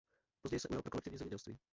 Později 0.41 0.59
se 0.59 0.67
ujal 0.67 0.81
pro 0.81 0.91
kolektivní 0.91 1.17
zemědělství. 1.19 1.59